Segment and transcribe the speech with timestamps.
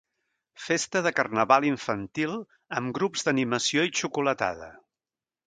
[0.67, 2.33] Festa de carnaval infantil,
[2.81, 4.73] amb grups d'animació i xocolatada.